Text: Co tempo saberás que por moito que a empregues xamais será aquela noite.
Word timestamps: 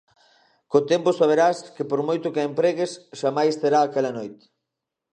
Co 0.71 0.79
tempo 0.91 1.09
saberás 1.19 1.57
que 1.75 1.83
por 1.89 2.01
moito 2.07 2.31
que 2.33 2.41
a 2.41 2.47
empregues 2.51 2.91
xamais 3.19 3.53
será 3.61 3.79
aquela 3.81 4.11
noite. 4.17 4.45